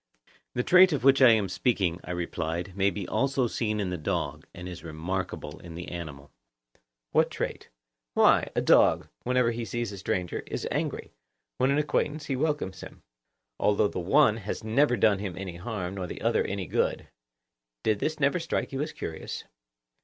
The 0.55 0.63
trait 0.63 0.93
of 0.93 1.03
which 1.03 1.21
I 1.21 1.29
am 1.29 1.47
speaking, 1.47 1.99
I 2.03 2.09
replied, 2.09 2.75
may 2.75 2.89
be 2.89 3.07
also 3.07 3.45
seen 3.45 3.79
in 3.79 3.91
the 3.91 3.99
dog, 3.99 4.47
and 4.51 4.67
is 4.67 4.83
remarkable 4.83 5.59
in 5.59 5.75
the 5.75 5.89
animal. 5.89 6.31
What 7.11 7.29
trait? 7.29 7.69
Why, 8.15 8.49
a 8.55 8.61
dog, 8.61 9.09
whenever 9.25 9.51
he 9.51 9.63
sees 9.63 9.91
a 9.91 9.99
stranger, 9.99 10.39
is 10.47 10.67
angry; 10.71 11.13
when 11.57 11.69
an 11.69 11.77
acquaintance, 11.77 12.25
he 12.25 12.35
welcomes 12.35 12.81
him, 12.81 13.03
although 13.59 13.87
the 13.87 13.99
one 13.99 14.37
has 14.37 14.63
never 14.63 14.97
done 14.97 15.19
him 15.19 15.35
any 15.37 15.57
harm, 15.57 15.93
nor 15.93 16.07
the 16.07 16.21
other 16.23 16.43
any 16.45 16.65
good. 16.65 17.07
Did 17.83 17.99
this 17.99 18.19
never 18.19 18.39
strike 18.39 18.71
you 18.71 18.81
as 18.81 18.93
curious? 18.93 19.43